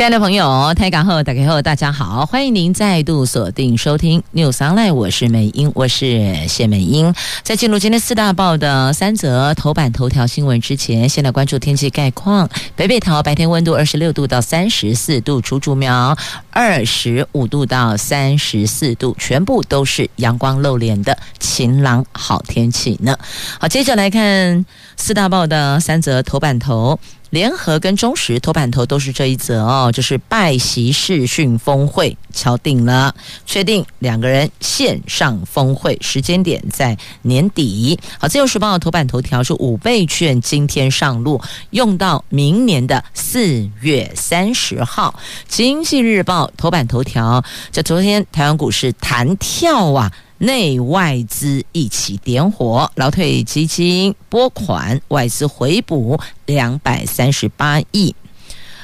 [0.00, 7.14] 亲爱的朋友，台港后打开后，大家好，欢迎您再度锁定收听 News Online，我是美英，我是谢美英。
[7.42, 12.48] 在进入今天四大报的三则头版头条新闻之前，先来关注天气概况。
[12.74, 16.16] 北北桃白天温度二十六度到三十四度，竹竹苗
[16.48, 23.18] 二十五度到三十四度，全部都是阳光露脸的晴朗好天气呢。
[23.58, 24.64] 好，接着来看
[24.96, 26.98] 四大报的三则头版头。
[27.30, 33.14] 联合跟中时头版头都是这一则哦，就是拜习视讯峰会敲定了，
[33.46, 37.98] 确定两个人线上峰会时间点在年底。
[38.18, 41.40] 好，自由时报头版头条是五倍券今天上路，
[41.70, 45.14] 用到明年的四月三十号。
[45.46, 50.10] 经济日报头版头条，这昨天台湾股市弹跳啊。
[50.42, 58.14] 内外资一起点火，劳退基金拨款，外资回补两百三十八亿，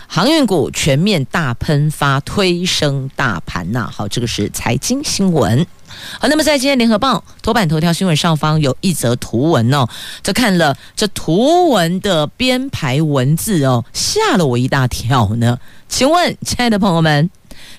[0.06, 3.90] 航运股全面大喷发，推升大盘呐。
[3.90, 5.66] 好，这个是财经新闻。
[6.20, 9.88] 好，那么在今天联合报头版头条新闻上方有一则图文哦，
[10.22, 15.58] 这看了这图文的编排文字哦，吓了我一大跳呢。
[15.88, 17.30] 请问，亲爱的朋友们？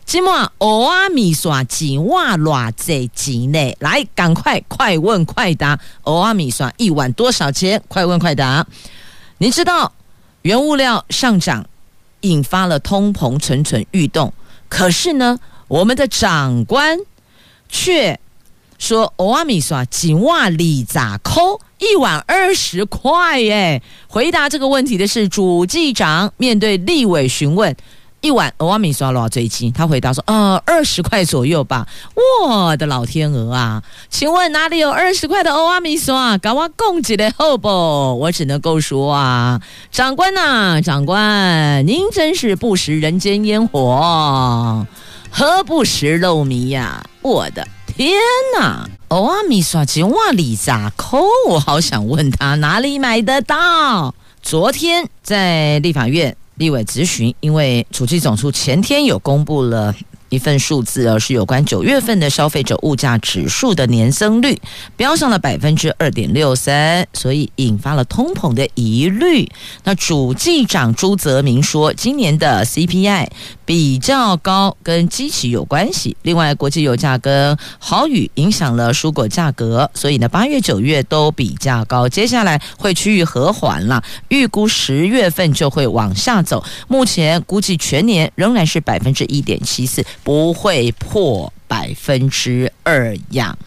[0.06, 3.76] 今晚蚵仔面线一碗偌济钱呢？
[3.80, 5.78] 来，赶快快问快答！
[6.04, 7.82] 蚵仔面线一碗多少钱？
[7.88, 8.66] 快问快答！
[9.40, 9.92] 你知道
[10.44, 11.66] 原物料上涨
[12.22, 14.34] 引发了通膨蠢蠢欲动，
[14.70, 16.98] 可是呢，我们的长官
[17.68, 18.20] 却
[18.80, 23.84] 说蚵仔面线一碗里咋抠一碗二十块耶？
[24.08, 27.76] 回答这个问题的是主计长，面对立委询问。
[28.22, 29.72] 一碗蚵仔面线多少钱？
[29.72, 31.88] 他回答说：“呃，二十块左右吧。”
[32.44, 33.84] 我的老天鹅啊！
[34.10, 36.38] 请问哪里有二十块的蚵仔面线啊？
[36.38, 37.70] 赶快供给的后不？
[37.70, 39.62] 我只能够说啊，
[39.92, 44.86] 长官呐、长官，您真是不食人间烟火，
[45.30, 47.06] 何不食肉糜呀？
[47.22, 48.14] 我的天
[48.58, 48.90] 哪！
[49.10, 51.24] 蚵仔面线几万里咋抠？
[51.48, 54.16] 我好想问他哪里买得到？
[54.42, 56.36] 昨天在立法院。
[56.58, 59.96] 立委质询，因为主计总处前天有公布了
[60.30, 64.60] 一份数字，而是有关九月份的消费者物价指数的年增率
[64.96, 69.50] 飙上了百分之二点六三，所以引发了通膨的疑虑。
[69.84, 73.28] 那主计长朱泽明说，今年的 CPI。
[73.68, 93.58] 比较高跟机器有关系，另外国际油价跟豪雨影响了蔬果价格，所以呢八月九月都比较高，接下来会趋于和缓了，预估十月份就会往下走，目前估计全年仍然是百分之一点七四，不会破百分之二呀。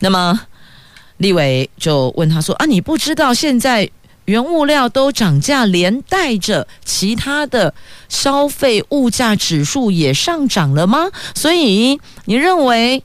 [0.00, 0.40] 那么
[1.18, 3.88] 立伟就问他说啊，你不知道现在？
[4.26, 7.74] 原物料都涨价，连带着其他的
[8.08, 11.10] 消费物价指数也上涨了吗？
[11.34, 13.02] 所以你认为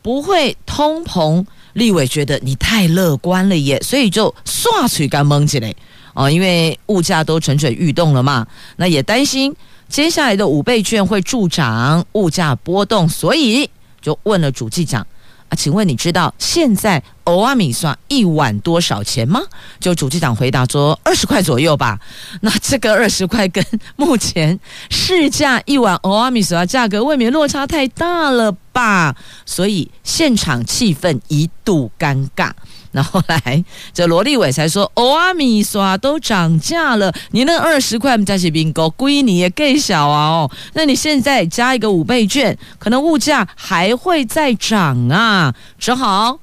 [0.00, 1.44] 不会通膨？
[1.72, 5.74] 立伟觉得你太乐观了耶，所以就刷嘴干蒙起来
[6.14, 8.46] 哦，因为物价都蠢蠢欲动了嘛，
[8.76, 9.54] 那也担心
[9.90, 13.68] 接下来的五倍券会助长物价波动，所以
[14.00, 15.04] 就问了主计长。
[15.48, 19.40] 啊，请问你知道现在蚵仔面线一碗多少钱吗？
[19.80, 21.98] 就主计长回答说二十块左右吧。
[22.42, 23.64] 那这个二十块跟
[23.96, 29.16] 目前市价一碗蚵仔面线的价格未免落差太大了吧？
[29.44, 32.52] 所以现场气氛一度尴尬。
[32.92, 33.64] 那后来，
[33.94, 40.26] 这罗立伟才说：“蚵仔面线都涨价了，你那二十块加起并购，归你也更小啊！
[40.26, 45.54] 哦，那你现在加一个五倍券，可能物价还会再涨啊！
[45.78, 46.40] 只好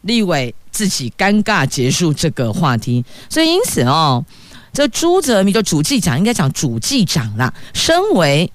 [0.00, 3.04] 立伟自己尴尬结束这个话题。
[3.30, 4.24] 所以因此哦，
[4.72, 8.50] 这朱泽民就主计长应该讲主计长啦，身为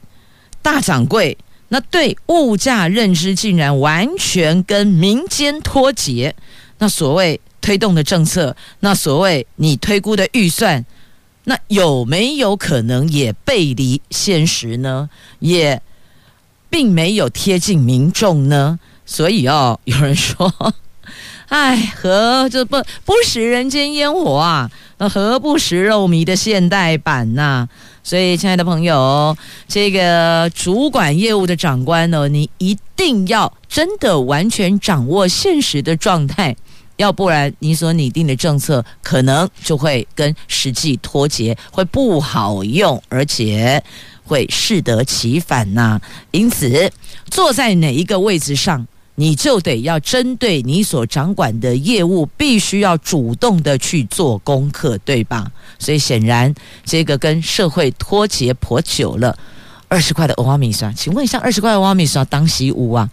[0.61, 1.37] 大掌柜，
[1.69, 6.35] 那对物价认知竟然完全跟民间脱节。”
[6.79, 10.83] 那所谓推动的政策，那所谓你推估的预算，
[11.43, 15.09] 那有没有可能也背离现实呢？
[15.39, 15.81] 也
[16.69, 18.79] 并没有贴近民众呢？
[19.05, 20.53] 所以哦，有人说，
[21.47, 24.69] 哎，何这不不食人间烟火啊？
[24.99, 27.67] 那何不食肉糜的现代版呐、
[28.03, 29.35] 所以，亲爱的朋友，
[29.67, 36.55] 这个主管业务的长官呢，你一定要真的完全掌握现实的状态。
[36.99, 43.81] 要不然你所拟定的政策可能就会跟实际脱节，会不好用，而且
[44.25, 45.99] 会适得其反呐、
[46.31, 46.91] 因此，
[47.31, 48.85] 坐在哪一个位置上，
[49.15, 55.49] 你就得要针对你所掌管的业务，必须要主动的去做功课，对吧？
[55.79, 56.53] 所以显然，
[56.83, 59.37] 这个跟社会脱节颇久了。
[59.87, 63.09] 二十块的欧阿米莎，请问一下，二十块的欧阿米莎当西屋啊？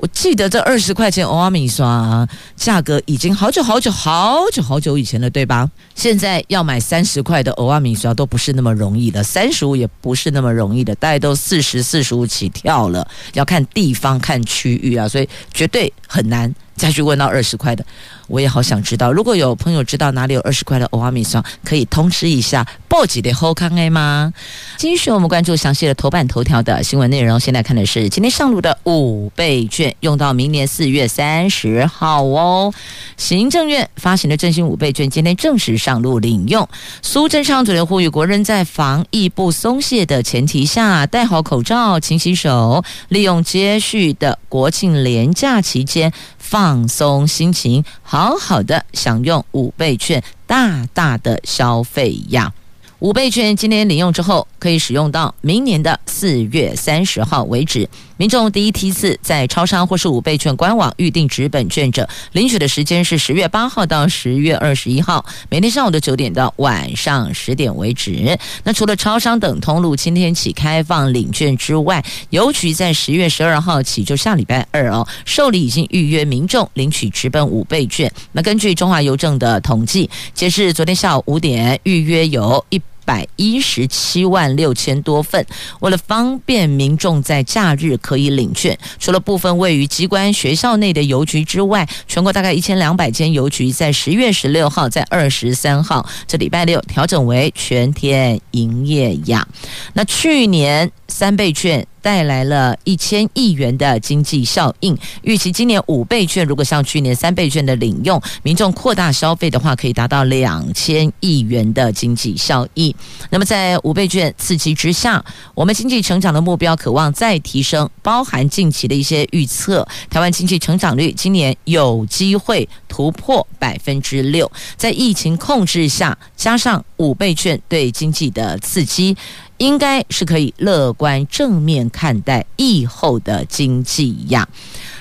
[0.00, 2.26] 我记得这二十块钱欧阿米刷
[2.56, 5.70] 价格已经好久好久好久好久以前了，对吧？
[5.94, 16.52] 现在要买三十块的欧阿米刷都不是那么容易的，三十五也不是那么容易的，大概都四十四十五起跳了，要看地方看区域啊，所以绝对很难。
[16.76, 17.84] 再去问到二十块的，
[18.30, 19.12] 我也好想知道。
[19.12, 22.66] 如果有朋友知道哪里有二十块的欧阿米刷，可以通知一下。
[22.88, 24.32] 报几的后康 A 吗？
[24.76, 27.38] 继续我们关注详细的头版头条的新闻内容。
[27.38, 32.72] 现在看的是今天上路的五倍券，用到明年四月三十号哦。
[33.16, 36.68] 行政院发行的振兴五倍券今天正式上路领用。
[37.02, 46.12] 苏贞昌昨天呼吁国人在防疫不松懈的前提下，戴好口罩、勤洗手，利用接续的国庆连假期间。
[46.50, 52.52] 放松心情，好好的享用五倍券，大大的消费呀！
[52.98, 57.88] 五倍券今天领用之后，可以使用到明年的四月三十号为止。
[58.20, 68.38] 民众第一梯次在超商或是五倍券官网预定纸本券者，领取的时间是十月八号到十月二十一号，每天上午的九点到晚上十点为止。
[68.62, 78.12] 那除了超商等通路今天起开放领券之外，邮局在十月十二号起，就下礼拜二哦，受理已经预约民众领取纸本五倍券。
[78.32, 82.78] 那根据中华邮政的统计，截至昨天下午五点，预约有一。
[83.04, 85.44] 百一十七万六千多份，
[85.80, 99.46] 为了方便民众在假日可以领券，除了部分位于机关学校内的邮局之外，全国大概一千两百间邮局在十月十六号、在二十三号这礼拜六调整为全天营业呀。
[99.94, 101.86] 那去年三倍券。
[102.02, 112.94] 带来了一千亿元的经济效应，预期今年五倍券如果像去年三倍券的领用，民众扩大消费的话，可以达到两千亿元的经济效益。
[113.30, 115.24] 那么在五倍券刺激之下，
[115.54, 129.16] 我们经济成长的目标渴望再提升，包含近期的一些预测，台湾经济成长率今年有机会突破百分之六，在疫情控制下，加上五倍券对经济的刺激。
[129.60, 134.48] 应该是可以乐观正面看待疫后的经济呀。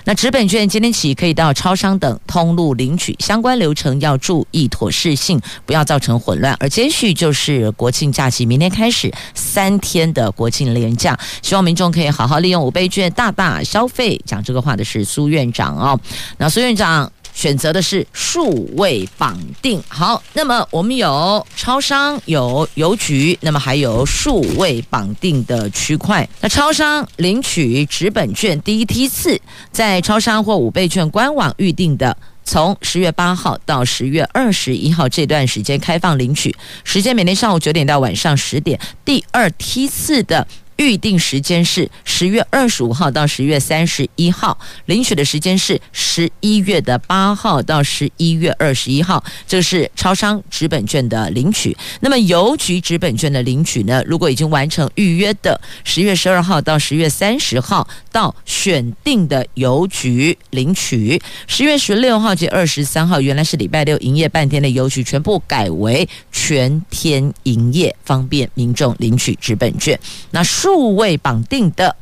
[0.04, 6.56] 那纸本券今天起可以到超商等通路领取，相关流程要注意妥适性，不要造成混乱。
[6.60, 14.20] 而接续就是国庆假期，明天开始三天的国庆连假，希望民众可以好好利用五倍券，大大消费。
[14.26, 16.00] 讲这个话的是苏院长哦。
[16.38, 17.10] 那苏院长。
[17.40, 19.82] 选择的是数位绑定。
[19.88, 26.28] 好，那么我们有超商、有邮局，那么还有数位绑定的区块。
[26.42, 29.40] 那超商领取纸本券第一梯次，
[29.72, 36.54] 在超商或五倍券官网预定的，从十月八号到十月二十一号这段时间开放领取，
[36.84, 38.78] 时间每天上午九点到晚上十点。
[39.06, 40.46] 第二梯次的。
[40.80, 49.22] 预定时间是十月二十五号到十月三十一号，领取的时间是十一月的八号到十一月二十一号。
[49.46, 51.76] 这是超商纸本券的领取。
[52.00, 54.02] 那么邮局纸本券的领取呢？
[54.08, 61.22] 如果已经完成预约的，十月十二号到十月三十号到选定的邮局领取。
[61.46, 70.00] 十月十六号及二十三号，原来是礼拜六营业半天的邮局，全部改为全天营业，方便民众领取纸本券。
[70.32, 71.96] 那数位绑定的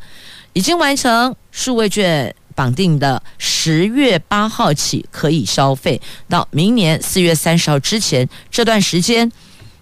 [0.51, 9.31] 已经完成，数位券绑定的十月八号起可以消费，到明年四月三十号之前这段时间，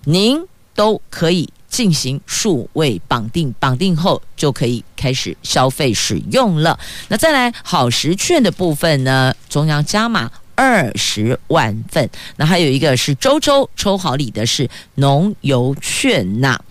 [0.03, 0.39] 您
[0.75, 6.79] 都可以进行数位绑定，绑定后就可以开始消费使用了。
[7.07, 9.33] 那再来好食券的部分呢？
[9.49, 16.61] 中央加码二十万份，那还有一个是周周抽好礼的是农油券呐。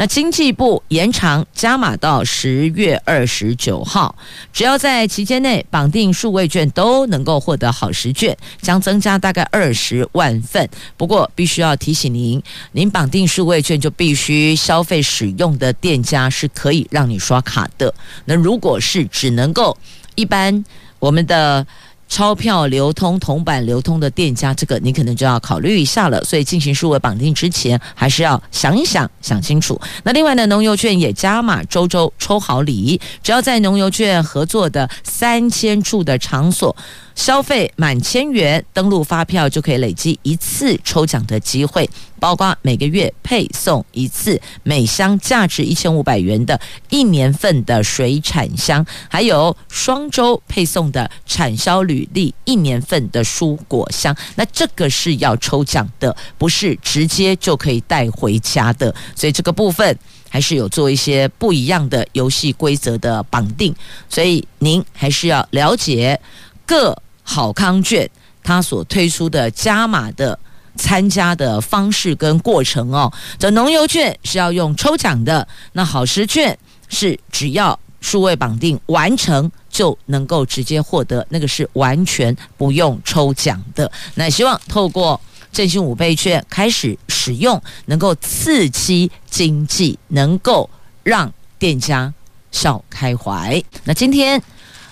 [0.00, 4.14] 那经济部延长加码到十月二十九号，
[4.52, 10.68] 只要在期间内绑定数位券都能够获得好时券，将增加大概二十万份。
[10.96, 12.40] 不过必须要提醒您，
[12.70, 17.92] 您绑定数位券就必须消费使用的店家是可以让你刷卡的。
[18.26, 19.76] 那如果是只能够
[20.14, 20.64] 一般
[21.00, 21.66] 我们的。
[22.08, 26.24] 钞票流通、铜板流通的店家，这个你可能就要考虑一下了。
[26.24, 29.80] 所以进行数位绑定之前，还是要想一想、想清楚。
[30.02, 36.74] 那另外呢，农游券也加码周周抽好礼，只要在农游券合作的三千处的场所
[37.18, 46.58] 消费满千元登录发票就可以累积一次抽奖的机会，包括每个月配送一次每箱价值一千五百元的
[46.90, 54.16] 一年份的水产箱，还有双周配送的产销履历一年份的蔬果箱。
[54.36, 59.98] 那这个是要抽奖的，不是直接就可以带回家的，所以这个部分
[60.30, 63.74] 还是有做一些不一样的游戏规则的绑定，
[64.08, 66.18] 所以您还是要了解
[66.64, 66.96] 各。
[67.30, 68.08] 好康券，
[68.42, 70.36] 它所推出的加码的
[70.76, 76.58] 参加的方式跟过程哦，这农游券是要用抽奖的，那好食券
[76.88, 83.92] 是只要数位绑定完成就能够直接获得，那个是完全不用抽奖的。
[84.14, 85.20] 那希望透过
[85.52, 90.68] 振兴五倍券开始使用，能够刺激经济，能够
[91.02, 92.10] 让店家
[92.50, 93.62] 笑开怀。
[93.84, 94.42] 那今天。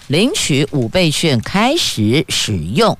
[0.09, 2.97] 领取五倍券开始使用，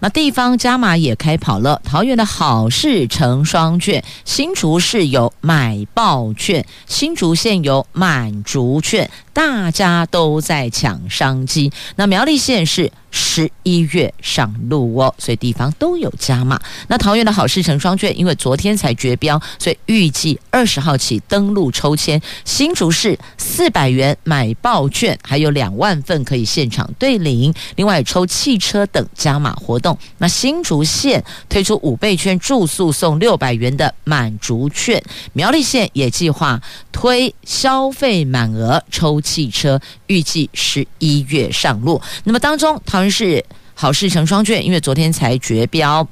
[0.00, 1.80] 那地方加码也开跑了。
[1.84, 11.72] 桃园的好事成双券，新竹市有买爆券，新竹县有满竹券，大家都在抢商机。
[11.96, 12.92] 那苗栗县是。
[13.10, 16.60] 十一月上路哦，所以地方都有加码。
[16.86, 22.20] 那桃园的好事成双券，因为昨天才绝标，所以预计二十号起登录抽签。
[22.44, 29.98] 新竹市四百元买爆券，还有两万份可以现场对领，另外抽汽车等加码活动。
[30.18, 35.02] 那新竹县推出五倍券住宿送六百元的满竹券，
[35.32, 36.60] 苗栗县也计划
[36.92, 42.00] 推消费满额抽汽车，预计十一月上路。
[42.22, 42.99] 那么当中桃。
[43.08, 46.06] 是好事成双券，因为昨天才绝标，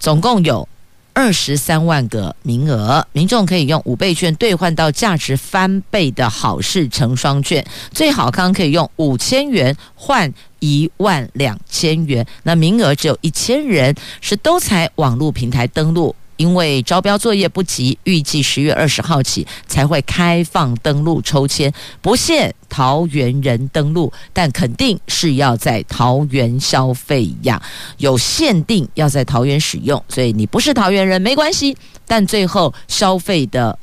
[0.00, 0.68] 总共有
[1.12, 16.14] 二十三万个名额，民众可以用五倍券兑换到价值翻倍的好事成双券，最好康可以用五千元换一万两千元，那名额只有一千人，是都才网络平台登录。
[16.38, 27.60] 因为招标作业不急，预计十月二十号起才会开放登录抽签，不限桃园人登录，但肯定是要在桃园消费呀，
[27.98, 31.76] 有限定要在桃园使用，所以你不是桃园人没关系，
[32.06, 33.76] 但最后消费的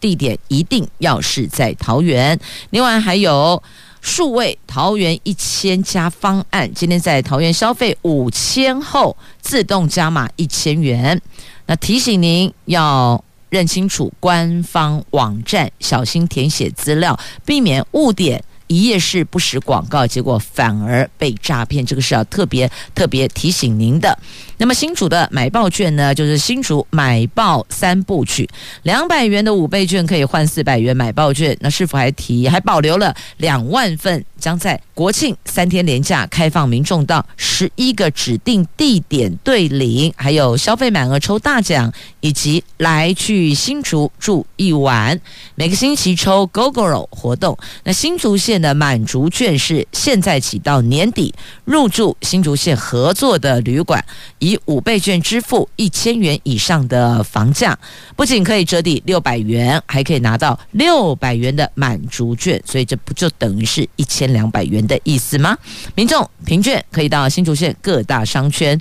[0.00, 2.38] 地点一定要是在桃园。
[2.70, 3.62] 另外还有
[4.00, 11.20] 数位桃园一千加方案，今天在桃园消费五千后自动加码一千元。
[11.66, 18.42] 那提醒您要认清楚官方网站，小心填写资料，避免误点。
[18.68, 24.18] 一页式不实广告，结果反而被诈骗，这个是要特别特别提醒您的。
[24.58, 28.50] 那么新竹的买报券呢，就是新竹买报三部曲，
[28.82, 31.56] 两百元的五倍券可以换四百元买报券。
[31.60, 45.20] 那是否还提还保留了两万份，将在国庆三天连假开放民众到十一个指定地点兑领，还有消费满额抽大奖，以及来去新竹住一晚，
[45.54, 47.56] 每个星期抽 Gogoro 活动。
[47.84, 54.04] 那新竹县的满竹券是现在起到年底入住新竹县合作的旅馆。
[54.38, 57.78] 以五倍券支付一千元以上的房价，
[58.14, 65.56] 不仅可以折抵六百元，还可以拿到六百元的满竹券，所以这不就等于是一千两百元的意思吗？
[65.94, 68.80] 民众凭券可以到新竹县各大商圈。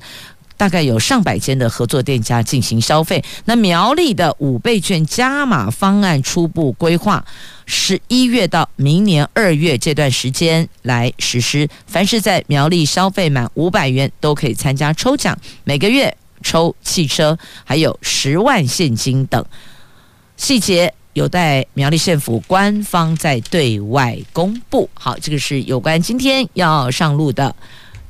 [0.58, 3.22] 大概有上百间的合作店家进行消费。
[3.44, 7.26] 那苗栗的五倍券加码方案初步规划，
[7.66, 11.68] 十一月到明年二月这段时间来实施。
[11.88, 19.44] 凡是在苗栗消费满五百元，都可以参加抽奖，每个月抽汽车，还有十万现金等。
[20.38, 24.90] 细节有待苗栗县府官方在对外公布。
[24.94, 27.56] 好，这个是有关今天要上路的。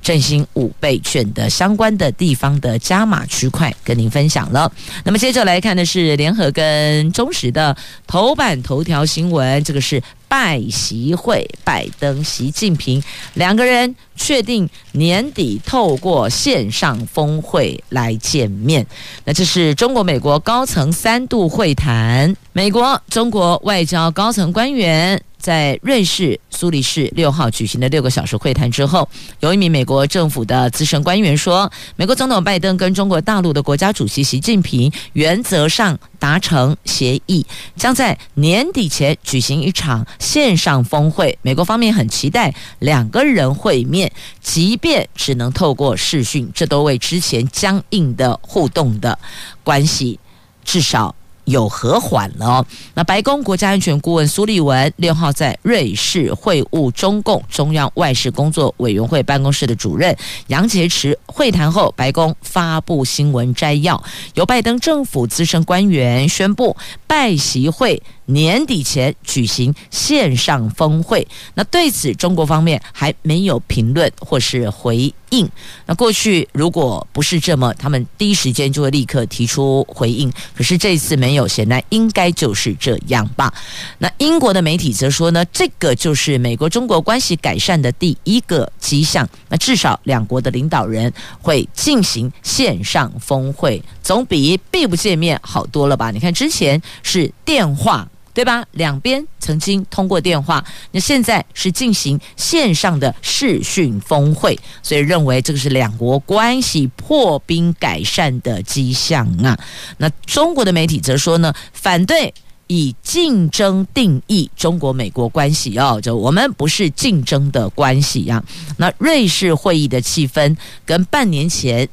[0.06, 4.72] 振兴五倍券的相关的地方的加码区块跟您分享了。
[5.04, 13.02] 那么接着来看的是联合跟中时的头版头条新闻，这个是拜习会，拜登、习近平
[13.34, 18.86] 两个人确定年底透过线上峰会来见面。
[19.24, 25.20] 那这是中国美国高层三度会谈，美国中国外交高层官员。
[25.46, 29.08] 在瑞士苏黎世六号举行的六个小时会谈之后，
[29.42, 41.38] 有一名美国政府的资深官员说，美国总统拜登跟中国大陆的国家主席习近平原则上达成协议，将在年底前举行一场线上峰会。
[41.44, 44.12] 美国方面很期待两个人会面，
[44.42, 49.20] 即便只能透过视讯，这都为之前僵硬的互动的
[49.64, 50.20] 关系
[50.64, 51.14] 至少
[51.46, 52.66] 有和缓了。
[52.94, 60.16] 那白宫国家安全顾问苏利文六号在瑞士会晤中共中央外事工作委员会办公室的主任
[60.48, 61.16] 杨洁篪。
[61.25, 64.02] 会谈后，白宫发布新闻摘要，
[64.36, 66.75] 由拜登政府资深官员宣布，
[67.08, 71.27] 拜席会年底前举行线上峰会。
[71.53, 75.50] 那对此，中国方面还没有评论或是回应。
[75.86, 80.32] 那过去如果不是这么，他们第一时间就会立刻提出回应。
[80.55, 83.53] 可是这次没有，显然应该就是这样吧？
[84.00, 89.27] 那英国的媒体则说呢，这个就是美国中国关系改善的第一个迹象。
[89.50, 96.12] 那至少两国的领导人会进行线上峰会，总比并不见面好多了吧？
[96.12, 98.08] 你看之前是电话。
[98.36, 98.65] 对吧？
[98.74, 109.58] 两边曾经通过电话，那现在是进行线上的视讯峰会，所以认为这个是两国关系破冰改善的迹象啊。
[109.98, 112.34] 那中国的媒体则说呢，反对
[112.68, 118.44] 以竞争定义中国美国关系哦，就我们不是竞争的关系呀。
[118.75, 121.88] 那瑞士会议的气氛跟半年前。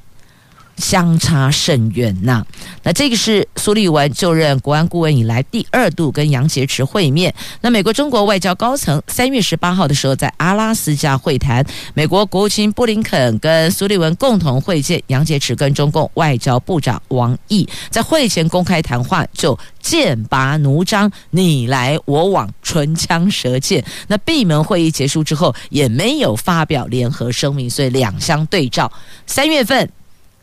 [0.82, 2.44] 相差甚远呐！
[2.82, 7.32] 那这个是苏利文就任国安顾问以来第二度跟杨洁篪会面。
[7.60, 23.84] 那美国中国外交高层三月十八号的时候在阿拉斯加会谈，美国国务卿布林肯跟苏利文共同会见杨洁篪跟中共外交部长王毅，在会前公开谈话就剑拔弩张，你来我往，唇枪舌剑。
[24.08, 28.92] 那闭门会议结束之后也没有发表联合声明，所以两相对照，
[29.28, 29.88] 三月份。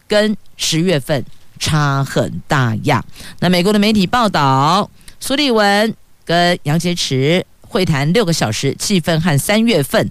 [0.10, 1.24] 跟十月份
[1.58, 3.01] 差很大呀。
[3.39, 4.89] 那美国的媒体报道，
[5.22, 10.10] 苏利文跟杨洁篪会谈六个小时，气氛和三月份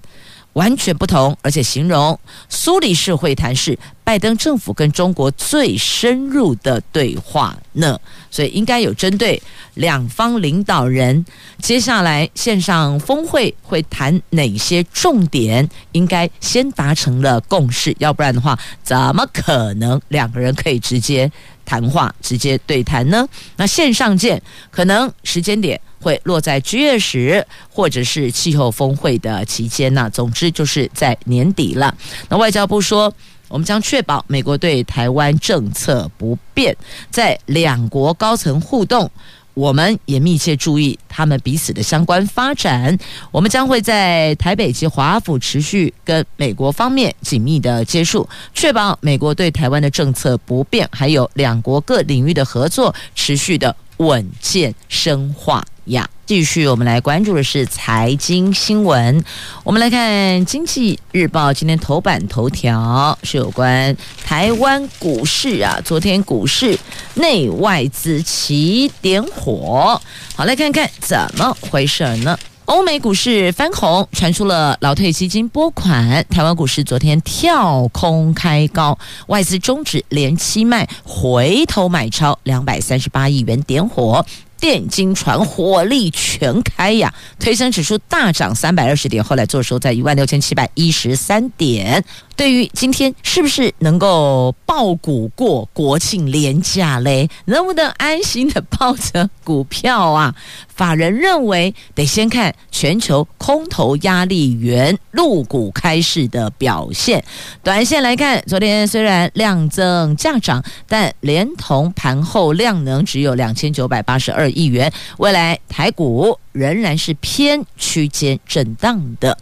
[0.55, 8.01] 完全不同，而且形容苏黎世会谈是拜登政府跟中国最深入的对话呢。
[8.31, 9.41] 所以应该有针对
[9.75, 11.25] 两方领导人
[11.61, 21.31] 接下来线上峰会会谈哪些重点，应该先达成了共识，要不然的话，怎么可能两个人可以直接
[21.65, 23.27] 谈话、直接对谈呢？
[23.57, 30.11] 那线上见可能时间点会落在 G20 或者是气候峰会的期间呢。
[30.11, 31.95] 总之就是在年底了。
[32.29, 33.13] 那外交部说。
[33.49, 36.77] 我们将确保美国对台湾政策不变，
[37.11, 39.11] 在两国高层互动，
[39.55, 42.97] 我们也密切注意他们彼此的相关发展。
[43.31, 56.09] 我们将会在台北及华府持续跟美国方面紧密的接触，确保美国对台湾的政策不变，还有两国各领域的合作持续的稳健深化呀。
[56.27, 59.25] 继续，我们来关注的是财经新闻。
[59.65, 66.79] 我们来看《经济日报》今天头版头条是有关台湾股市啊，昨天股市
[67.15, 69.99] 内外资齐点火。
[70.37, 72.39] 好，来看看怎么回事呢？
[72.67, 76.23] 欧美股市翻红，传出了劳退基金拨款。
[76.29, 78.99] 台湾股市昨天跳空开高，
[79.29, 84.23] 外资终止连七卖，回头买超两百三十八亿元点火。
[84.61, 92.05] 电金船火力全开呀，推升指数大涨三百二十点，后来做收在一万六千七百一十三点。
[92.39, 97.29] 对于今天是不是能够爆股过国庆连假嘞？
[97.47, 100.33] 能不能安心的抱着股票啊？
[100.69, 107.25] 法人认为得先看全球空头压力源入股开市的表现。
[107.65, 119.37] 短线来看，昨天虽然量增价涨，但连同盘后量能只有两千九百八十二亿元，未来台股仍然是偏区间震荡的。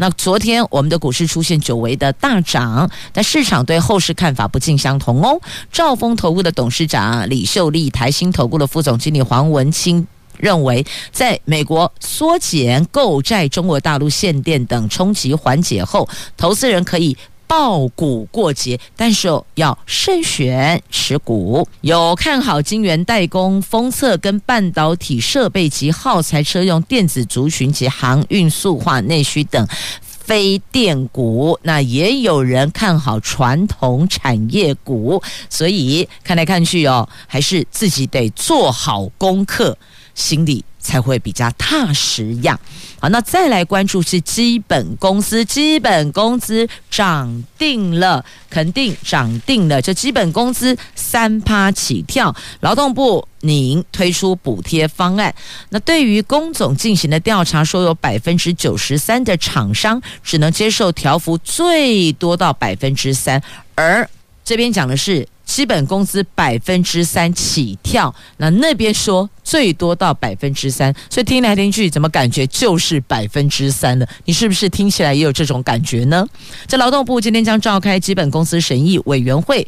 [0.00, 5.40] 那昨天我们的股市出现久违的大涨，但市场对后市看法不尽相同哦。
[5.72, 10.06] 兆丰投顾的董事长李秀丽、台新投顾的副总经理黄文清
[10.36, 17.16] 认为，在美国缩减购债、中国大陆限电等冲击缓解后，投资人可以
[17.48, 21.66] 抱股过节，但是要慎选持股。
[21.80, 29.66] 有看好晶圆代工、封测跟半导体设备及耗材车用电子族群及航运塑化内需等
[30.00, 31.58] 非电股。
[31.62, 39.76] 那也有人看好传统产业股，所以看来看去哦，还是自己得做好功课，
[40.18, 42.58] 心里才会比较踏实呀。
[43.00, 49.80] 好，那再来关注是基本工资，基本工资涨定了，肯定涨定了。
[49.80, 55.32] 这基本工资三趴起跳，劳动部拟推出补贴方案。
[55.68, 63.40] 那对于工总进行的调查说，有百分之九十三的厂商只能接受调幅最多到百分之三，
[63.76, 64.10] 而
[64.44, 65.28] 这边讲的是。
[65.48, 74.06] 基本工资百分之三起跳，那那边说最多到百分之三，所以听来听去，怎么感觉就是百分之三了？
[74.26, 76.24] 你是不是听起来也有这种感觉呢？
[76.66, 79.66] 在劳动部今天将召开基本工资审议委员会。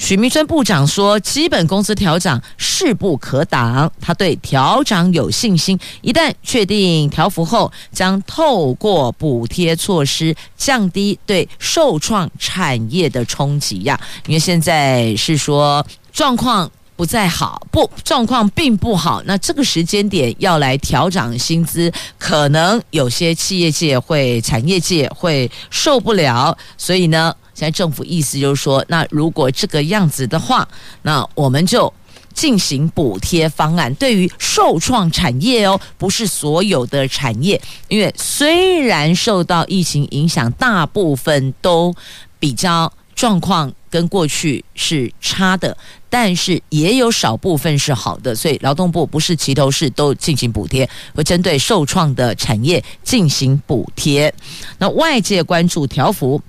[0.00, 5.78] 许明春部长说：“基本工资调涨势不可挡，他对调涨有信心。
[6.00, 14.00] 一旦确定调幅后，将透过补贴措施降低对受创产业的冲击呀。
[14.26, 19.22] 因为现在是说状况不再好，不，状况并不好。
[19.26, 26.56] 那这个时间点要来调涨薪资，可能有些企业界会、产业界会受不了。
[26.78, 30.66] 所以呢。”现在政府意思就是说，那如果这个样子的话，
[31.02, 31.92] 那我们就
[32.32, 33.94] 进行补贴方案。
[33.96, 41.94] 对于受创产业哦，不是所有的产业，因为虽然受到疫情影响，大部分都
[42.38, 45.76] 比较状况跟过去是差的，
[46.08, 48.34] 但是也有少部分是好的。
[48.34, 54.32] 所以劳动部不是齐头式都进行补贴，会针对受创的产业进行补贴。
[54.78, 56.40] 那外界关注条幅。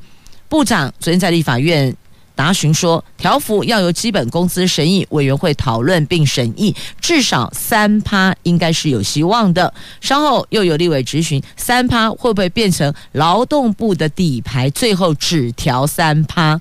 [0.51, 1.95] 部长昨天在立法院
[2.35, 9.73] 答询说，条幅要由基本工资审议委员会讨论并审议，至少三趴应该是有希望的。
[10.01, 16.59] 稍后又有立委质询，三趴会不会变成劳动部的底牌，最后只调三趴？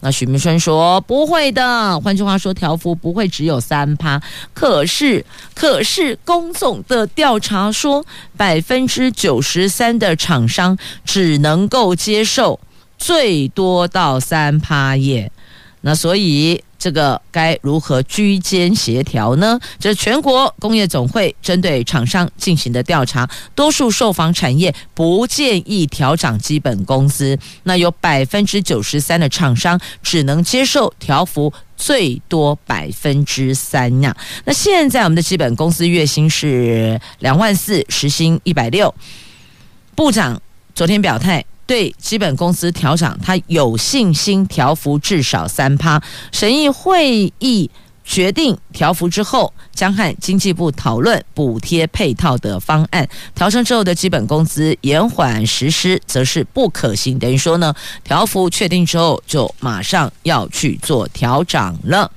[0.00, 4.18] 那许明春说不会的，换句话说，条幅不会只有三趴。
[4.54, 5.22] 可是，
[5.54, 8.06] 可是工总的调查说，
[8.38, 12.58] 百分之九十三的厂商只能够接受。
[12.98, 15.30] 最多到三趴耶，
[15.82, 19.58] 那所以这个该如何居间协调呢？
[19.78, 34.16] 这全国工业总会针对厂商进行的调查，多数受访产业不建议调涨基本工资，那有百分之九十三的厂商只能接受调幅最多百分之三呀。
[34.44, 38.94] 那现在我们的基本工资月薪是两万四，时薪一百六，
[39.94, 40.40] 部长
[40.74, 41.44] 昨天表态。
[41.68, 46.02] 对基本工资调涨，他有信心调幅至少三趴。
[46.32, 47.70] 审议会议
[48.02, 53.06] 决定调幅之后，将和经济部讨论补贴配套的方案。
[53.34, 57.18] 调升之后的基本工资延缓实施，则是不可行。
[57.18, 62.10] 等于说呢，调幅确定之后，就马上要去做调涨了。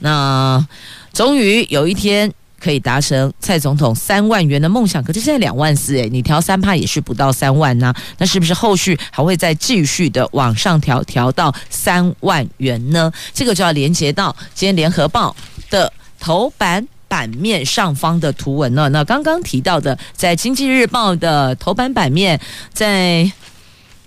[0.00, 0.66] 那
[1.12, 2.32] 终于有一天。
[2.58, 13.12] 可以达成蔡总统三万元的梦想，可是现在两万四诶，你调三趴也是不到三万呢，那是不是后续还会再继续的往上调，调到三万元呢？
[13.34, 15.36] 这个就要连接到今天联合报
[15.70, 18.88] 的头版版面上方的图文了。
[18.88, 22.40] 那刚刚提到的，在经济日报的头版版面，
[22.72, 23.30] 在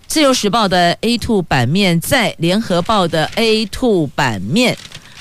[0.07, 4.75] 自由时报的 A two 版面，在联合报的 A two 版面，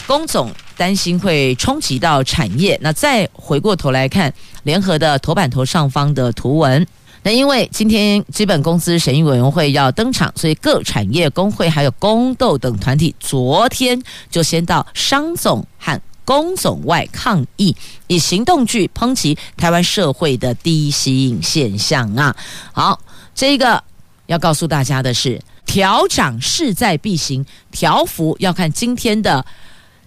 [0.07, 0.51] 工总。
[0.79, 2.79] 担心会冲击到产业。
[2.81, 6.87] 那再回过头来看联合的头版头上方的图文，
[7.25, 17.75] 那因为今天基本工资审议委员会要登场，所以各产业工会还有公斗等团体昨天就先到商总和工总外抗议，
[18.07, 22.37] 以行动去抨击台湾社会的低薪现象啊。
[22.73, 23.01] 好，
[23.35, 23.83] 这个
[24.27, 29.45] 要告诉大家的是，调涨势在必行，调幅要看今天的。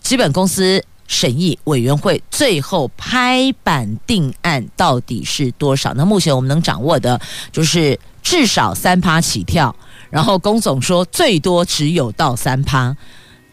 [0.01, 5.93] 基本公司审议委员会最后拍板定案到底是多少？
[5.93, 7.19] 那目前我们能掌握的
[7.51, 9.75] 就是至少三趴起跳，
[10.09, 12.95] 然后龚总说最多只有到三趴，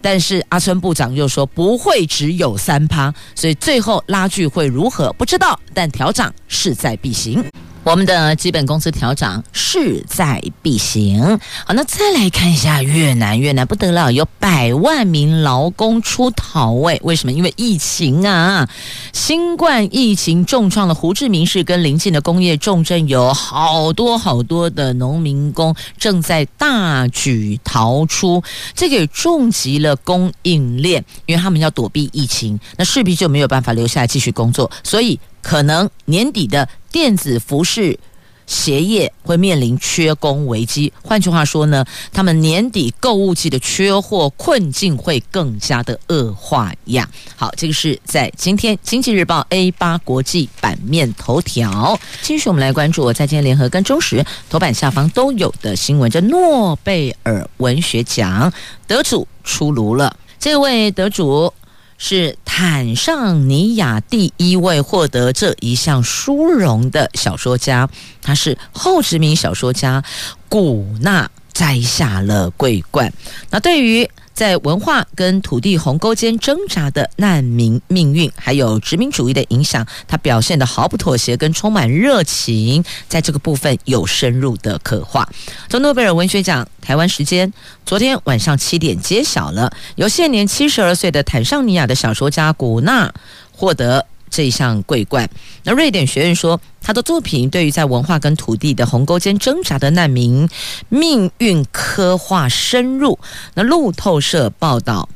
[0.00, 7.44] 但是阿春部长又说不会只有三趴，所以最后拉锯会如何不知道，但调涨势在必行。
[7.88, 11.40] 我们的基本工资调涨势在必行。
[11.64, 16.72] 好，那再来看一下越南，越南不得了，有百万名劳工出逃。
[16.72, 17.32] 喂，为什么？
[17.32, 18.68] 因为疫情啊，
[19.14, 28.42] 新冠疫情重创了胡志明市跟邻近的工业重镇，有好多好多的农民工正在大举逃出，
[28.74, 35.18] 这个也重击了供应链，因为他们要躲避疫情，那势必就没有办法留下来继续工作，所以。
[35.42, 37.98] 可能年底的电子服饰
[38.46, 40.90] 鞋业会面临缺工危机。
[41.02, 47.06] 换句话说呢，他们年底购物季的缺货困境会更加的恶化呀。
[47.36, 52.00] 好，这个是在今天《经济日报》A8 国际版面头条。
[52.22, 58.50] 继续，我们来关注我在今天联合跟中时头版下方都有的新闻：这诺贝尔文学奖
[58.86, 60.16] 得主出炉了。
[60.38, 61.52] 这位得主。
[62.00, 67.88] 是坦尚尼亚第一位获得这一项殊荣的小说家，
[68.20, 70.02] 他是后殖民小说家
[70.48, 73.12] 古纳摘下了桂冠。
[73.50, 85.28] 那对于在文化跟土地鸿沟间挣扎的难民命运，还有殖民主义的影响，他表现得毫不妥协，跟充满热情，在这个部分有深入的刻画。
[85.68, 87.52] 从诺贝尔文学奖台湾时间
[87.84, 93.12] 昨天晚上七点揭晓了，由现年七十二岁的坦尚尼亚的小说家古纳
[93.50, 94.06] 获得。
[94.30, 95.28] 这一项桂冠，
[95.64, 100.48] 那瑞典学院说，他的作品对于在文化跟土地的鸿沟间挣扎的难民
[100.88, 103.18] 命运刻画深入。
[103.54, 105.08] 那路透社报道，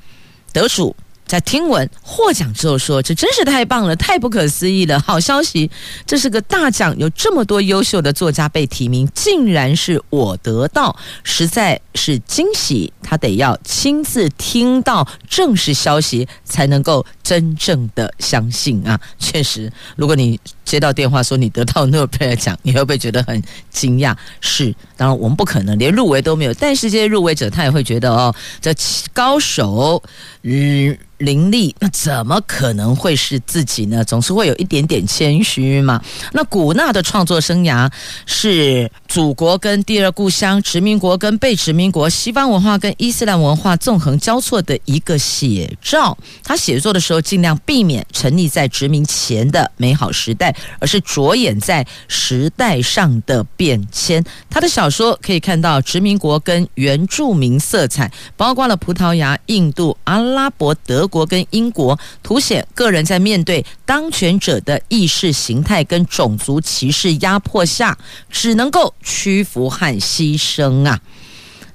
[0.52, 0.96] 得主。
[1.32, 5.00] 在听闻获奖之后说：“这真是太棒了，太不可思议了！
[5.00, 5.70] 好消息，
[6.06, 12.92] 这是个大奖，有这么多优秀的作家被提名，竟然是我得到，实在是惊喜。
[13.02, 19.00] 他得要亲自听到正式消息，才能够真正的相信啊！
[19.18, 24.14] 确实，如果你接到电话说你得到诺贝尔奖，你会不会觉得很惊讶？
[24.40, 28.74] 是，当然我们不可能连入围都没有，但是这些入围者他也会觉得哦，这
[29.12, 30.02] 高手，
[30.42, 34.02] 嗯。”林立，那怎么可能会是自己呢？
[34.02, 36.02] 总是会有一点点谦虚嘛。
[36.32, 37.88] 那古纳的创作生涯
[38.26, 46.18] 是祖国跟第二故乡、殖民国跟被殖民国、西方文化跟伊斯兰文化纵横交错的一个写照。
[46.42, 54.22] 他写作的时候尽量避免沉溺在殖民前的美好时代，而是着眼在时代上的变迁。
[54.50, 61.22] 他的小说可以看到殖民国跟原住民色彩，包括了葡萄牙、印度、阿拉伯、德国。
[61.32, 67.96] 跟英国凸显个人在面对当权者的意识形态跟种族歧视压迫下，
[68.28, 71.00] 只能够屈服和牺牲啊！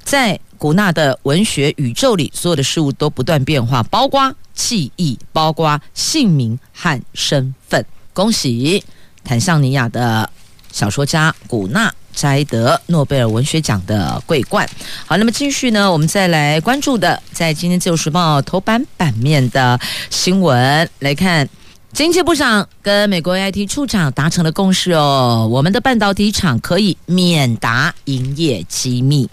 [0.03, 7.83] 在古纳的文学宇宙里，所有的事物都不断变化，包括记忆，包括姓名和身份。
[8.17, 8.83] 恭喜
[9.23, 10.27] 坦桑尼亚的
[10.71, 11.93] 小说家古纳。
[12.17, 14.67] 摘得诺贝尔文学奖的桂冠。
[15.05, 21.47] 好，那么继续呢，我们再来关注的，在今天《自由时报》头版版面的新闻来看，
[21.93, 29.29] 经济部长跟美国 IT 处长达成了共识哦，我们的半导体厂可以免答营业机密。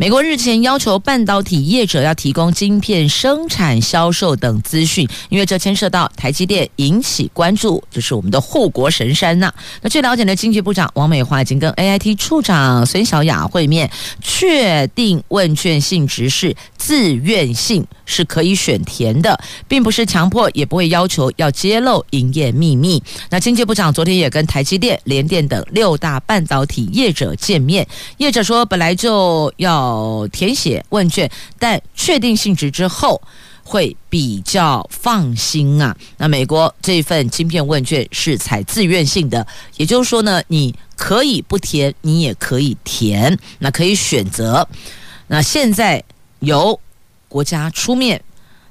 [0.00, 7.82] 美国日前要求半导体业者要提供晶片生产、销售等资讯，因为这牵涉到台积电，引起关注。
[7.90, 13.90] 这是我们的护国神山呐、那据了解呢经济部长王美花已经跟 AIT 处长孙小雅会面，
[14.22, 23.02] 确定问卷性质是自愿性，是可以选填的，并不是强迫，也不会要求要揭露营业秘密。
[23.30, 27.84] 那经济部长昨天也跟台积电、联电等六大半导体业者见面，
[28.18, 29.87] 业者说本来就要。
[29.88, 33.20] 哦，填写问卷，但确定性质之后
[33.64, 35.96] 会比较放心啊。
[36.18, 39.46] 那美国这份晶片问卷是采自愿性的，
[39.76, 44.66] 也就是说呢，你可以不填，你也可以填，那可以选择。
[45.26, 46.02] 那现在
[46.40, 46.78] 由
[47.28, 48.22] 国家出面，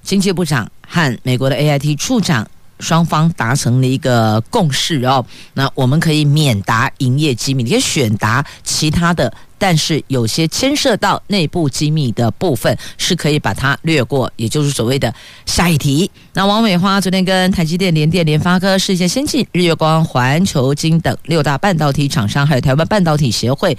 [0.04, 2.48] 经济部长和美国的 AIT 处长
[2.80, 5.26] 双方达成了一个共识哦。
[5.54, 9.34] 那我们可以免答营业机密，你可以选答其他的。
[9.58, 15.14] 但是有些牵涉到内部机密的部分是可以把它略过，也就是所谓的
[15.46, 16.10] 下一题。
[16.34, 23.78] 那王美花昨天跟台积电、联电、联发科、世界先进、日月光、环球金等六大半导体厂商，还有台湾半导体协会。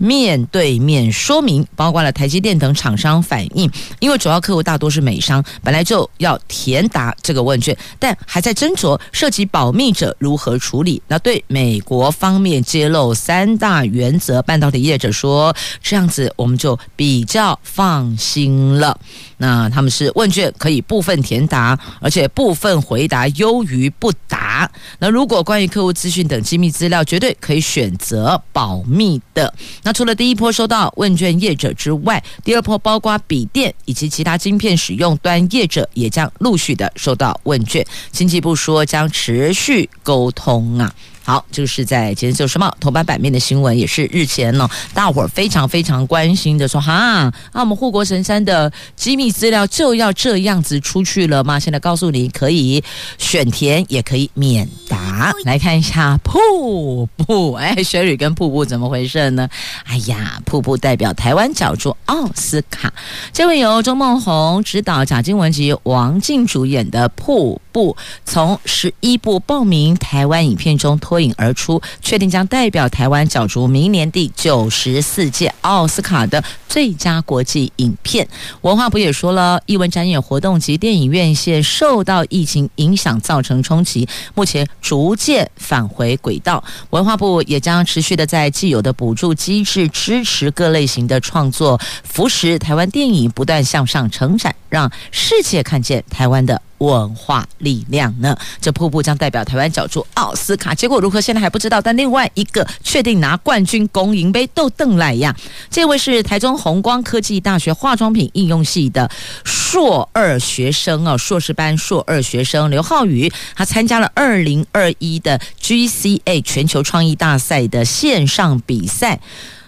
[0.00, 11.02] 面对面说明，包括了台积电等厂商反映，因为主要客户大多是美商，本来就要填答这个问卷，但还在斟酌涉及保密者如何处理。
[11.06, 18.98] 那对美国方面揭露三大原则，半导体业者说这样子我们就比较放心了。
[19.36, 24.70] 那他们是问卷可以部分填答，而且部分回答优于不答。
[24.98, 29.52] 那如果关于客户资讯等机密资料，绝对可以选择保密的。
[29.82, 37.84] 那除了第一波收到问卷业者之外，第二波包括笔电以及其他晶片使用端业者也将陆续的收到问卷。
[38.10, 40.94] 经济部说将持续沟通啊。
[41.22, 51.60] 好，就是在今天《自由时报》头版版面的新闻，也是日前呢，大伙儿非常非常关心的，说哈，啊，我们护国神山的机密资料就要这样子出去了吗？
[51.60, 52.82] 现在告诉你，可以
[53.18, 55.32] 选填，也可以免答。
[55.44, 59.48] 来看一下瀑布，哎，雪蕊跟瀑布怎么回事呢？
[59.84, 62.92] 哎呀，瀑布代表台湾角逐奥斯卡，
[63.32, 67.69] 这位由钟孟宏执导、贾静雯及王静主演的瀑布。
[67.72, 78.26] 部从十一部报名台湾影片中脱颖而出，确定将代表台湾角逐明年第九十四届奥斯卡的最佳国际影片。
[78.62, 86.62] 文化部也说了，艺文展演活动及电影院线受到疫情影响造成冲击，目前逐渐返回轨道。
[86.90, 96.60] 文化部也将持续的在既有的补助机制支持各类型的创作，扶持台湾电影不断向上成长，让世界看见台湾的。
[96.80, 98.36] 文化力量呢？
[98.60, 101.20] 这瀑布将代表台湾角逐奥斯卡，结果如何？
[101.20, 101.80] 现在还不知道。
[101.80, 105.34] 但另外一个确定拿冠军，公银杯都邓来呀。
[105.70, 109.10] 这位是台中弘光科技大学化妆品应用系的
[109.44, 119.20] 硕二学生哦，硕士班硕二学生刘浩宇，他参加了二零二一的 GCA 全球创意大赛的线上比赛，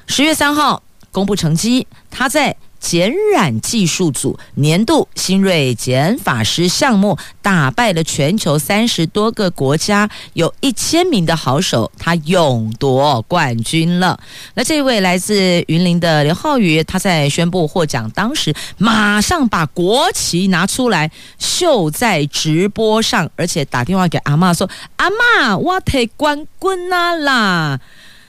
[0.06, 2.56] 十月三号公布成绩，他在。
[2.82, 14.18] 剪染技术组年度新锐剪法师项目打败了全球三十多个国家，有一千名的好手，他勇夺冠军了。
[14.54, 27.78] 那这位来自云林的刘浩宇，他在宣布获奖当时，马上把国旗拿出来秀在直播上，而且打电话给阿嬷说：“阿嬷，我得冠军啦！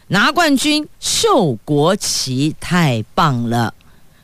[0.09, 3.73] 拿冠军秀国旗，太棒了！”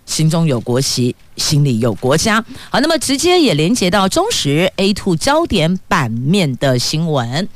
[0.10, 2.44] 心中有国旗，心里有国家。
[2.72, 7.48] 好，那么直接也连接到中时 A two 焦点版面的新闻，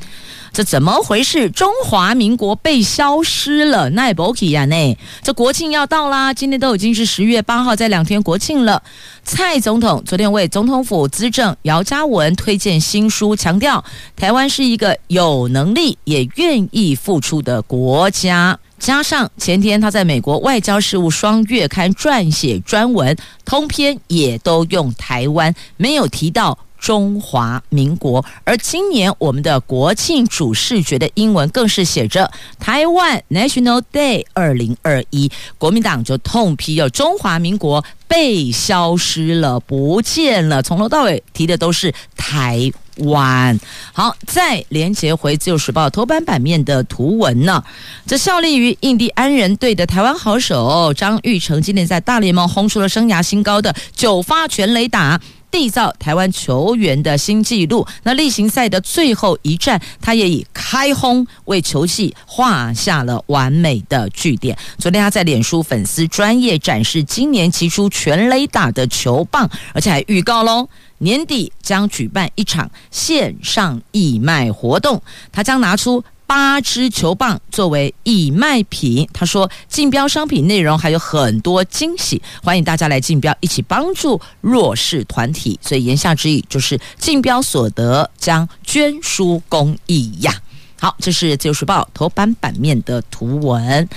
[0.54, 1.50] 这怎么回事？
[1.50, 3.90] 中华民国被消失了？
[3.90, 8.84] 奈博基亚内，这国庆要到啦，今天都已经是十月八号，再两天国庆了。
[9.24, 13.84] 蔡总统昨天为总统府资政姚嘉文推荐新书，强调
[14.16, 18.60] 台湾是一个有能力也愿意付出的国家。
[18.78, 28.24] 加上前天他在美国外交事务双月刊撰写专文，通篇也都用台湾，没有提到中华民国。
[28.44, 42.70] 而今年我们的国庆主视觉的英文更是写着“台湾 National Day 二零二一”，国民党就痛批有中华民国被消失了，不见了，从头到尾提的都是台。
[42.98, 43.60] 湾
[43.92, 47.64] 好，再连接回《自由时报》头版版面的图文呢。
[48.06, 55.20] 这效力于印第安人队的台湾好手张育成，今年在大联盟轰出了生涯新高的九发全垒打，
[55.54, 57.86] 缔造台湾球员的新纪录。
[58.02, 64.58] 那例行赛的最后一战，他也以开轰为球季画下了完美的句点。
[64.80, 70.68] 昨天他在脸书粉丝专页展示今年击出全垒打的球棒，而且还预告喽。
[70.98, 75.00] 年底将举办一场线上义卖活动，
[75.32, 76.04] 他将拿出
[76.36, 79.08] 八支球棒作为义卖品。
[79.14, 85.60] 他说，竞标商品内容还有很多惊喜，欢迎大家来竞标，一起帮助弱势团体。
[85.62, 90.34] 所以言下之意就是，竞标所得将捐输公益呀。
[90.80, 93.88] 好，这是《自由时报》头版版面的图文。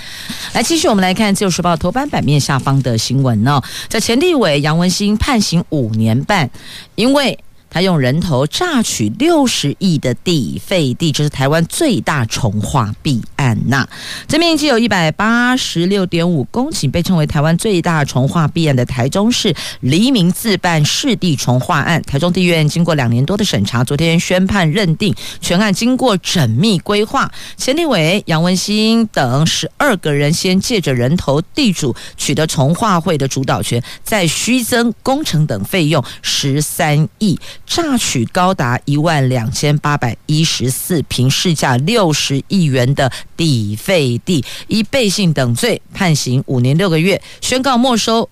[0.53, 3.59] 来，继续我们来看《自由时报》头版版面下方的新闻呢。
[3.89, 6.47] 在前立委杨文兴判刑五年半，
[6.93, 7.39] 因为。
[7.77, 13.87] 他用人头榨取六十亿的地费地，这是台湾最大重划弊案呐。
[14.27, 37.39] 这面积有一百八十六点五公顷，被称为台湾最大重划弊案的台中市黎明自办市地重划案，台中地院经过两年多的审查，昨天宣判认定全案经过缜密规划，前立委杨文兴等十二个人先借着人头地主取得重划会的主导权，再虚增工程等费用十三亿。
[37.67, 48.27] 榨取高达一万两千八百一十四平，市价六十亿元的抵费地，依背信等罪判刑五年六个月，宣告没收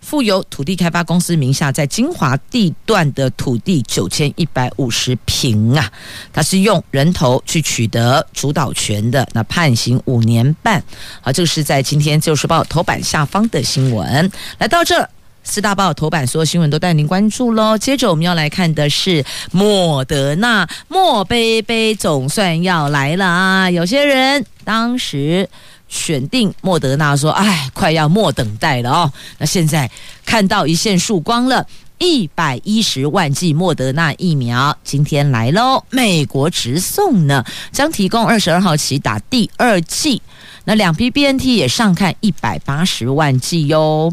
[0.00, 5.90] 富有土地开发公司名下在金华地段的土地九千一百五十平啊，
[6.30, 10.84] 他是用人头去取得主导权的，那判刑五年半。
[11.22, 15.08] 好，这个是在今天《自由时报》头版下方的新闻，来到这。
[15.44, 17.78] 四大报头版所有新闻都带您关注喽。
[17.78, 23.70] 接着我们要来看的是莫德纳，莫杯杯总算要来了啊！
[23.70, 25.48] 有些人当时
[25.86, 29.88] 选定莫德纳，说：“哎，快要莫等待了哦。”那现在
[30.24, 31.66] 看到一线曙光了，
[31.98, 40.20] 一百一十万剂莫德纳疫苗今天来喽，美国直送呢，将提供二十二号起打第二剂。
[40.64, 44.12] 那两批 BNT 也上看一百八十万剂哟。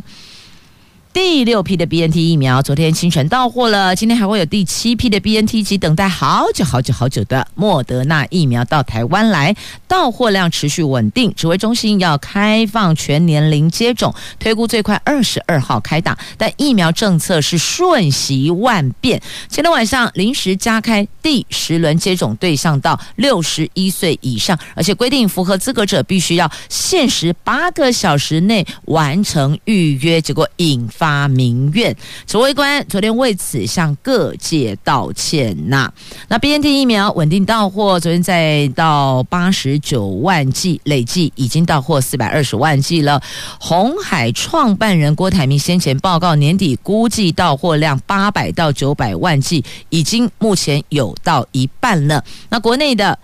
[1.14, 9.54] 第六批的 BNT 疫苗昨天清晨到货了，今天还会有第七批的 BNT 及等待好久好久好久的莫德纳疫苗到台湾来，
[9.90, 11.34] 到货量持续稳定。
[11.36, 19.22] 指挥中心要开放全年龄接种，推估最快二十二号开打，但疫苗政策是瞬息万变。
[19.50, 31.96] 前天晚上临时加开第十轮接种对象到六十一岁以上，而且规定符合资格者必须要限时八个小时内完成预约，结果引发民怨，
[32.28, 35.92] 指挥官昨天为此向各界道歉呐。
[36.28, 43.20] 那 BNT 疫苗稳定到货，昨天再到八十九万剂，累计已经到货四百二十万剂了。
[43.60, 52.24] 红海创办人郭台铭先前报告，年底估计到货量八百到九百万剂，已经目前有到一半了。
[52.50, 53.18] 那国内的。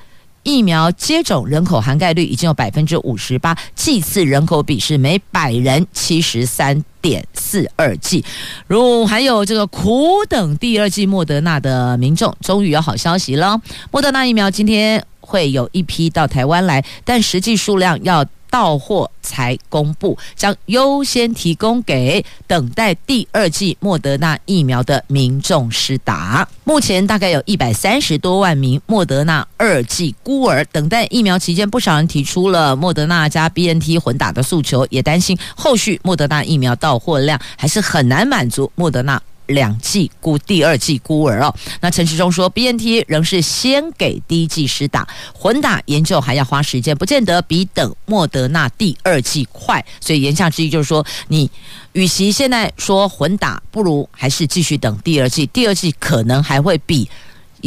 [0.44, 8.24] 疫苗接种人口涵盖率已经有百分之五十八，剂次人口比是每百人七十三点四二剂。
[8.68, 13.62] 如还有这个苦等第二季莫德纳的民众，终于有好消息了。
[13.92, 18.26] 莫德纳疫苗今天会有一批到台湾来，但实际数量要。
[18.50, 26.48] 到货才公布，将优先提供给等待第二剂莫德纳疫苗的民众施打。
[26.64, 39.22] 目前大概有一百三十多万名莫德纳二剂孤儿等待疫苗期间，不少人提出了莫德纳加 BNT 混打的诉求，也担心后续莫德纳疫苗到货量还是很难满足莫德纳。
[39.48, 49.84] 两剂孤第二剂孤儿哦，那陈时中说，BNT 仍是先给第一剂施打，混打研究还要花时间，不见得比等莫德纳第二剂快。
[50.00, 51.50] 所以言下之意就是说，你
[51.94, 57.10] 与其现在说混打，不如还是继续等第二剂，第二剂可能还会比。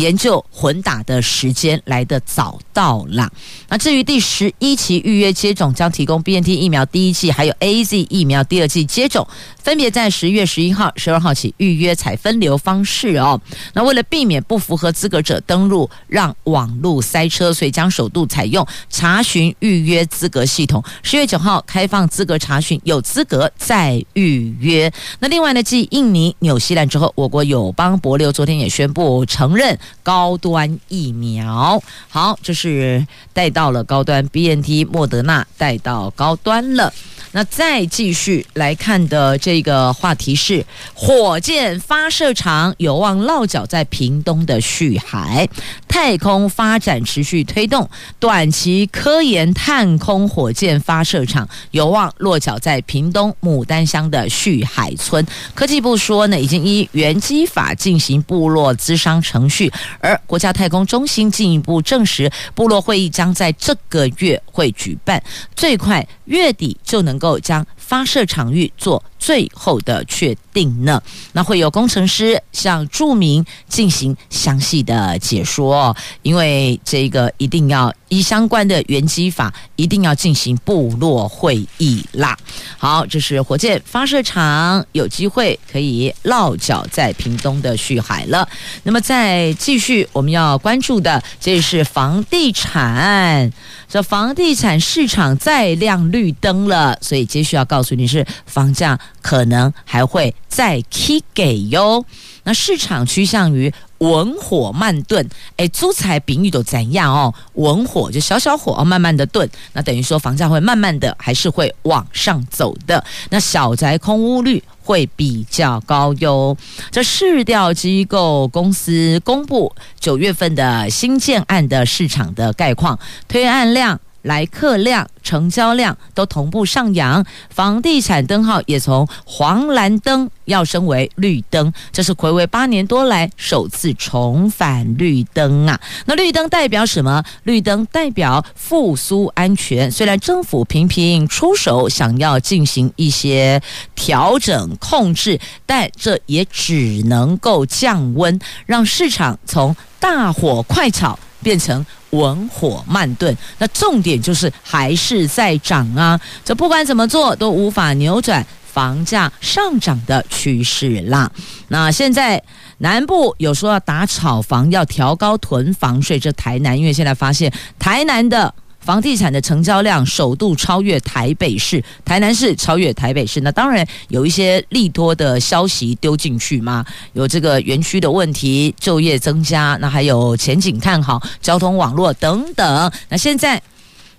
[0.01, 3.31] 研究混打的时间来得早到了。
[3.69, 9.27] 那至于第十一期预约接种，将提供 BNT 疫苗第一剂，还有 AZ 疫苗第二剂接种，
[9.63, 13.41] 分别在十月十一号、十二号起预约采分流方式哦。
[13.75, 20.83] 那为了避免不符合资格者登录让网路塞车，所以将首度采用查询预约资格系统。
[21.03, 24.91] 十月九号开放资格查询，有资格再预约。
[25.19, 29.79] 那另外呢，继印尼、纽西兰之后，我国友邦博流昨天也宣布承认。
[30.03, 36.93] 高端疫苗，好，这是带到了高端，BNT 莫德纳带到高端了。
[37.33, 45.49] 那再继续来看的这个话题是，火箭发射场有望落脚在屏东的旭海，
[45.87, 47.89] 太空发展持续推动，
[48.19, 55.25] 短期科研探空火箭发射场有望落脚在屏东牡丹乡的旭海村。
[55.55, 59.70] 科技部说呢，已经依原机法进行部落咨商程序，
[60.01, 65.23] 而国家太空中心进一步证实，部落会议将在这个月会举办，
[65.55, 82.39] 最快月底就能够将发射场域做最后的确定呢，那会有工程师向住民进行详细的解说，因为这个一定要依相关的原机法，一定要进行部落会议啦。
[82.79, 88.49] 好，这是火箭发射场有机会可以落脚在屏东的旭海了。
[88.85, 93.53] 那么再继续，我们要关注的这是房地产，
[93.91, 98.99] 这房地产市场再亮绿灯了，所以接续要告诉你是房价。
[99.21, 102.05] 可能还会再 K 给哟。
[102.45, 107.35] 那市场趋向于文火慢炖，哎，租财比喻都怎样哦？
[107.55, 113.05] 文火就小小火，慢慢的炖，那等于说房价会慢慢的还是会往上走的。
[113.29, 116.57] 那小宅空屋率会比较高哟。
[116.91, 124.01] 这市调机构公司公布九月份的新建案的市场的概况，推案量。
[124.23, 135.81] 来客量、成交量都同步上扬，房地产灯号也从黄蓝灯要升为绿灯，这是睽违八年多来首次重返绿灯啊！
[136.07, 137.23] 那绿灯代表什么？
[137.45, 139.91] 绿灯代表复苏安全。
[139.91, 143.61] 虽然政府频频出手，想要进行一些
[143.95, 151.85] 调整控制，但这也只能够降温，让市场从大火快炒变成。
[152.11, 156.21] 文火慢炖，那重点就是还是在涨啊！
[156.45, 161.31] 这不管怎么做都无法扭转房价上涨的趋势啦。
[161.69, 162.43] 那现在
[162.79, 168.55] 南部有说要打炒房，要调高囤房税，这台南因为现在发现台南的。
[168.81, 173.41] 房地产的成交量首度超越台北市，台南市超越台北市。
[173.43, 182.93] 那当然有一些利多的消息丢进去嘛，有这个园区的问题，就业增加，那还有前景看好，交通网络等等。
[183.09, 183.63] 那现在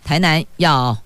[0.03, 0.97] 台南要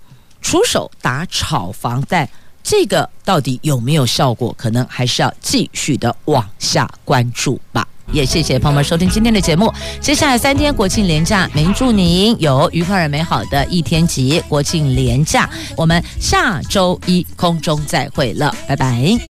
[0.41, 2.29] 出手打炒房，贷
[2.61, 7.87] 这个到底有没有效果，可能还是要继续的往下关注吧。
[8.11, 9.71] 也谢谢朋友们收听今天的节目。
[9.99, 15.49] 接下来三天国庆连假，明祝您有愉快而美好的一天及国庆连假。
[15.75, 19.25] 我们下周一空中再会了，拜拜。